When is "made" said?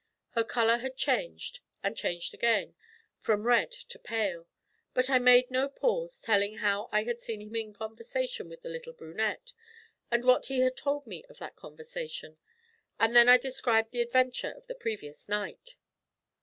5.19-5.51